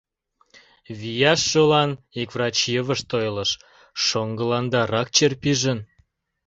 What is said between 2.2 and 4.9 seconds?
ик врач йывышт ойлыш: «Шоҥгыланда